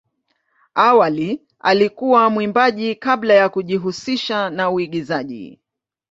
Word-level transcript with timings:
Awali 0.75 1.41
alikuwa 1.59 2.29
mwimbaji 2.29 2.95
kabla 2.95 3.33
ya 3.33 3.49
kujihusisha 3.49 4.49
na 4.49 4.69
uigizaji. 4.69 5.59